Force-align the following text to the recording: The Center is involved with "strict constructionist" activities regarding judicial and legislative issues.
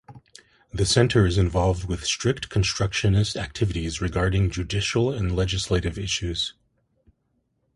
The 0.73 0.87
Center 0.87 1.27
is 1.27 1.37
involved 1.37 1.87
with 1.87 2.07
"strict 2.07 2.49
constructionist" 2.49 3.37
activities 3.37 4.01
regarding 4.01 4.49
judicial 4.49 5.13
and 5.13 5.35
legislative 5.35 5.99
issues. 5.99 6.55